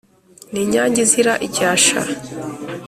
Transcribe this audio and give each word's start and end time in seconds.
ni 0.51 0.59
inyange 0.65 0.99
izira 1.05 1.33
icyasha 1.47 1.97